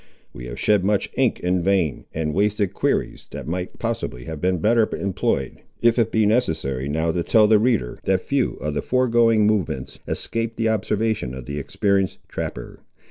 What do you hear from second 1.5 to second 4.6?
vain, and wasted quires, that might possibly have been